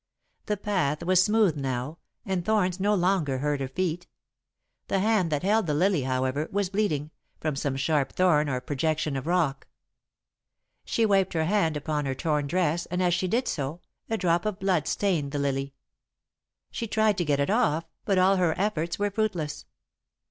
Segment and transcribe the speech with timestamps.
[0.47, 4.07] The path was smooth, now, and thorns no longer hurt her feet.
[4.87, 9.15] The hand that held the lily, however, was bleeding, from some sharp thorn or projection
[9.15, 9.67] of rock.
[10.85, 13.13] [Sidenote: The Blood Stained Lily] She wiped her hand upon her torn dress, and, as
[13.13, 13.79] she did so,
[14.09, 15.75] a drop of blood stained the lily.
[16.71, 19.65] She tried to get it off, but all her efforts were fruitless.